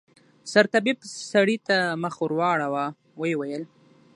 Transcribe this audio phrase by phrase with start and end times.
[0.51, 0.97] سرطبيب
[1.31, 2.85] سړي ته مخ واړاوه
[3.19, 3.63] ويې ويل.